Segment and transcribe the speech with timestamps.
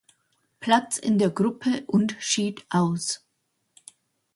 [0.61, 3.23] Platz in der Gruppe und schied aus.